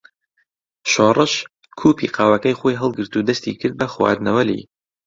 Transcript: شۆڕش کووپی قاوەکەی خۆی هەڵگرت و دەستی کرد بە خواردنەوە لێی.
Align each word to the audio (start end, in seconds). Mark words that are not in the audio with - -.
شۆڕش 0.91 1.33
کووپی 1.79 2.07
قاوەکەی 2.15 2.57
خۆی 2.59 2.79
هەڵگرت 2.81 3.13
و 3.13 3.25
دەستی 3.29 3.57
کرد 3.59 3.75
بە 3.79 3.87
خواردنەوە 3.93 4.43
لێی. 4.49 4.63